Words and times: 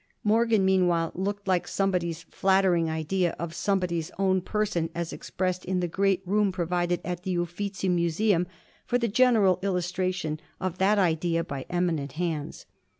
Morgan 0.23 0.65
meanwhile 0.65 1.11
looked 1.13 1.47
like 1.47 1.67
somebody's 1.67 2.23
flattering 2.23 2.89
idea 2.89 3.35
of 3.37 3.53
somebody's 3.53 4.09
own 4.17 4.41
person 4.41 4.89
as 4.95 5.13
expressed 5.13 5.63
in 5.63 5.79
the 5.79 5.87
great 5.87 6.23
room 6.25 6.51
provided 6.51 7.01
at 7.05 7.21
the 7.21 7.37
Uffizi 7.37 7.87
Museum 7.87 8.47
for 8.83 8.97
the 8.97 9.07
general 9.07 9.59
illustration 9.61 10.39
of 10.59 10.79
that 10.79 10.97
idea 10.97 11.43
by 11.43 11.67
eminent 11.69 12.13
hands. 12.13 12.65